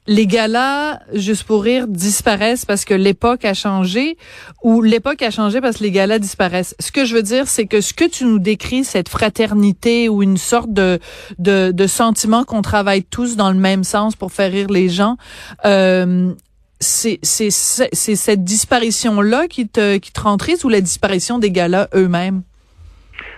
les 0.05 0.27
galas 0.27 0.99
juste 1.13 1.43
pour 1.43 1.63
rire 1.63 1.87
disparaissent 1.87 2.65
parce 2.65 2.85
que 2.85 2.93
l'époque 2.93 3.45
a 3.45 3.53
changé 3.53 4.17
ou 4.61 4.81
l'époque 4.81 5.21
a 5.21 5.31
changé 5.31 5.61
parce 5.61 5.77
que 5.77 5.83
les 5.83 5.91
galas 5.91 6.19
disparaissent. 6.19 6.75
Ce 6.79 6.91
que 6.91 7.05
je 7.05 7.15
veux 7.15 7.23
dire, 7.23 7.47
c'est 7.47 7.65
que 7.65 7.79
ce 7.81 7.93
que 7.93 8.05
tu 8.05 8.25
nous 8.25 8.39
décris, 8.39 8.83
cette 8.83 9.09
fraternité 9.09 10.09
ou 10.09 10.21
une 10.21 10.37
sorte 10.37 10.71
de 10.73 10.99
de, 11.39 11.71
de 11.71 11.87
sentiment 11.87 12.43
qu'on 12.43 12.61
travaille 12.61 13.03
tous 13.03 13.35
dans 13.35 13.51
le 13.51 13.59
même 13.59 13.83
sens 13.83 14.15
pour 14.15 14.31
faire 14.31 14.51
rire 14.51 14.67
les 14.69 14.89
gens, 14.89 15.17
euh, 15.65 16.33
c'est 16.79 17.19
cette 17.23 18.43
disparition 18.43 19.21
là 19.21 19.47
qui 19.47 19.69
te 19.69 19.97
qui 19.97 20.11
te 20.11 20.19
rend 20.19 20.37
triste 20.37 20.65
ou 20.65 20.69
la 20.69 20.81
disparition 20.81 21.39
des 21.39 21.51
galas 21.51 21.87
eux-mêmes? 21.95 22.43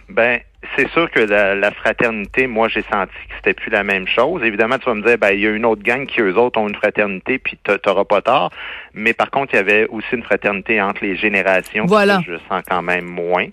Ben 0.10 0.40
c'est 0.76 0.90
sûr 0.90 1.10
que 1.12 1.20
la, 1.20 1.72
fraternité, 1.72 2.48
moi, 2.48 2.68
j'ai 2.68 2.84
senti 2.84 3.14
que 3.30 3.36
c'était 3.38 3.54
plus 3.54 3.70
la 3.72 3.84
même 3.84 4.08
chose. 4.08 4.44
Évidemment, 4.44 4.78
tu 4.78 4.86
vas 4.86 4.96
me 4.96 5.02
dire, 5.02 5.18
ben, 5.18 5.32
il 5.32 5.40
y 5.40 5.48
a 5.48 5.50
une 5.50 5.66
autre 5.66 5.84
gang 5.84 6.06
qui, 6.06 6.22
eux 6.22 6.38
autres, 6.38 6.60
ont 6.60 6.68
une 6.68 6.76
fraternité, 6.76 7.40
puis 7.40 7.58
t'auras 7.84 8.06
pas 8.06 8.22
tort. 8.22 8.52
Mais 8.94 9.14
par 9.14 9.32
contre, 9.32 9.54
il 9.54 9.58
y 9.58 9.60
avait 9.60 9.88
aussi 9.88 10.08
une 10.14 10.24
fraternité 10.24 10.82
entre 10.82 11.04
les 11.04 11.16
générations. 11.16 11.86
Voilà. 11.86 12.22
Que 12.26 12.34
je 12.34 12.38
sens 12.50 12.64
quand 12.68 12.82
même 12.82 13.06
moins. 13.06 13.48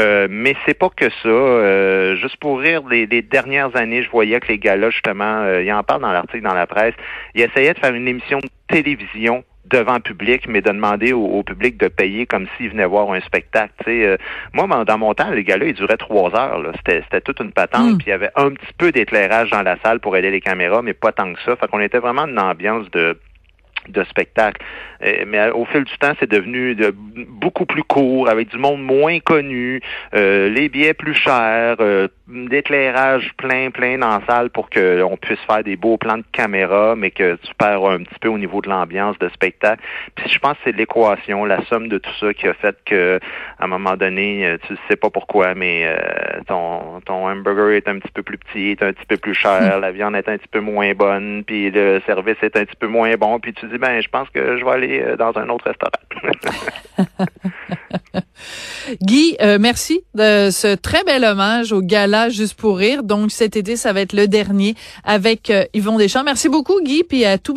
Euh, 0.00 0.28
mais 0.30 0.54
c'est 0.64 0.74
pas 0.74 0.88
que 0.88 1.10
ça. 1.10 1.28
Euh, 1.28 2.16
juste 2.16 2.36
pour 2.36 2.60
rire, 2.60 2.82
les, 2.88 3.06
dernières 3.22 3.74
années, 3.76 4.02
je 4.02 4.10
voyais 4.10 4.40
que 4.40 4.48
les 4.48 4.58
gars-là, 4.58 4.90
justement, 4.90 5.42
euh, 5.42 5.62
ils 5.62 5.72
en 5.72 5.82
parlent 5.82 6.02
dans 6.02 6.12
l'article 6.12 6.42
dans 6.42 6.54
la 6.54 6.66
presse, 6.66 6.94
ils 7.34 7.42
essayaient 7.42 7.74
de 7.74 7.78
faire 7.78 7.94
une 7.94 8.08
émission 8.08 8.38
de 8.38 8.48
télévision 8.68 9.44
devant 9.70 10.00
public, 10.00 10.46
mais 10.48 10.60
de 10.60 10.70
demander 10.70 11.12
au, 11.12 11.42
public 11.42 11.78
de 11.78 11.88
payer 11.88 12.26
comme 12.26 12.46
s'ils 12.56 12.70
venaient 12.70 12.86
voir 12.86 13.12
un 13.12 13.20
spectacle. 13.20 13.72
Euh, 13.86 14.16
moi, 14.52 14.66
dans 14.84 14.98
mon 14.98 15.14
temps, 15.14 15.30
les 15.30 15.44
gars-là, 15.44 15.66
ils 15.66 15.74
duraient 15.74 15.96
trois 15.96 16.34
heures. 16.34 16.60
C'était 16.86 17.20
toute 17.20 17.40
une 17.40 17.52
patente, 17.52 17.94
mm. 17.94 17.98
puis 17.98 18.06
il 18.08 18.10
y 18.10 18.12
avait 18.12 18.30
un 18.36 18.50
petit 18.50 18.72
peu 18.76 18.92
d'éclairage 18.92 19.50
dans 19.50 19.62
la 19.62 19.76
salle 19.84 20.00
pour 20.00 20.16
aider 20.16 20.30
les 20.30 20.40
caméras, 20.40 20.82
mais 20.82 20.94
pas 20.94 21.12
tant 21.12 21.32
que 21.32 21.40
ça. 21.42 21.56
Fait 21.56 21.68
qu'on 21.68 21.80
était 21.80 21.98
vraiment 21.98 22.26
dans 22.26 22.32
une 22.32 22.38
ambiance 22.38 22.90
de 22.90 23.18
de 23.88 24.04
spectacle. 24.04 24.64
Euh, 25.02 25.24
mais 25.26 25.50
au 25.50 25.64
fil 25.66 25.84
du 25.84 25.98
temps, 25.98 26.12
c'est 26.18 26.30
devenu 26.30 26.74
de, 26.74 26.94
beaucoup 26.94 27.66
plus 27.66 27.84
court, 27.84 28.28
avec 28.28 28.48
du 28.48 28.58
monde 28.58 28.82
moins 28.82 29.20
connu, 29.20 29.80
euh, 30.14 30.48
les 30.48 30.68
billets 30.68 30.94
plus 30.94 31.14
chers, 31.14 31.76
euh, 31.80 32.08
d'éclairage 32.28 33.32
plein, 33.36 33.70
plein 33.70 33.98
dans 33.98 34.08
la 34.08 34.20
salle 34.28 34.50
pour 34.50 34.68
qu'on 34.68 35.16
puisse 35.20 35.40
faire 35.46 35.64
des 35.64 35.76
beaux 35.76 35.96
plans 35.96 36.18
de 36.18 36.24
caméra, 36.32 36.94
mais 36.94 37.10
que 37.10 37.36
tu 37.36 37.54
perds 37.56 37.86
un 37.86 37.98
petit 37.98 38.18
peu 38.20 38.28
au 38.28 38.38
niveau 38.38 38.60
de 38.60 38.68
l'ambiance 38.68 39.18
de 39.18 39.28
spectacle. 39.30 39.82
Puis 40.14 40.28
je 40.28 40.38
pense 40.38 40.52
que 40.54 40.58
c'est 40.64 40.76
l'équation, 40.76 41.44
la 41.44 41.64
somme 41.66 41.88
de 41.88 41.98
tout 41.98 42.10
ça 42.20 42.34
qui 42.34 42.46
a 42.46 42.54
fait 42.54 42.76
que 42.84 43.18
à 43.58 43.64
un 43.64 43.68
moment 43.68 43.96
donné, 43.96 44.46
euh, 44.46 44.58
tu 44.66 44.76
sais 44.88 44.96
pas 44.96 45.10
pourquoi, 45.10 45.54
mais 45.54 45.86
euh, 45.86 46.40
ton, 46.46 47.00
ton 47.04 47.28
hamburger 47.28 47.76
est 47.76 47.88
un 47.88 47.98
petit 47.98 48.12
peu 48.12 48.22
plus 48.22 48.38
petit, 48.38 48.70
est 48.70 48.82
un 48.82 48.92
petit 48.92 49.06
peu 49.06 49.16
plus 49.16 49.34
cher, 49.34 49.78
hmm. 49.78 49.80
la 49.80 49.90
viande 49.90 50.14
est 50.14 50.28
un 50.28 50.36
petit 50.36 50.48
peu 50.48 50.60
moins 50.60 50.92
bonne, 50.92 51.44
puis 51.46 51.70
le 51.70 52.00
service 52.06 52.36
est 52.42 52.56
un 52.56 52.64
petit 52.64 52.76
peu 52.76 52.88
moins 52.88 53.14
bon, 53.14 53.38
puis 53.40 53.54
tu 53.54 53.66
dis 53.66 53.77
ben 53.78 54.00
je 54.00 54.08
pense 54.08 54.28
que 54.30 54.58
je 54.58 54.64
vais 54.64 54.70
aller 54.70 55.00
euh, 55.00 55.16
dans 55.16 55.32
un 55.36 55.48
autre 55.48 55.64
restaurant. 55.64 55.90
Guy, 59.02 59.36
merci 59.60 60.00
de 60.14 60.50
ce 60.50 60.74
très 60.74 61.04
bel 61.04 61.24
hommage 61.24 61.72
au 61.72 61.80
gala 61.82 62.28
juste 62.28 62.54
pour 62.54 62.78
rire. 62.78 63.02
Donc 63.02 63.30
cet 63.30 63.56
été, 63.56 63.76
ça 63.76 63.92
va 63.92 64.00
être 64.00 64.12
le 64.12 64.26
dernier 64.28 64.74
avec 65.04 65.50
euh, 65.50 65.64
Yvon 65.74 65.96
Deschamps. 65.98 66.24
Merci 66.24 66.48
beaucoup 66.48 66.80
Guy, 66.82 67.04
puis 67.04 67.24
à 67.24 67.38
tout 67.38 67.46